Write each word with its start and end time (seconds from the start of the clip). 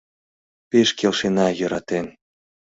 Пеш 0.69 0.89
келшена 0.97 1.47
йӧратен. 1.59 2.05